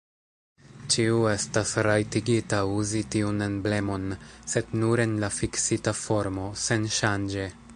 [0.93, 4.07] Ĉiu estas rajtigita uzi tiun emblemon,
[4.55, 7.47] sed nur en la fiksita formo, senŝanĝe.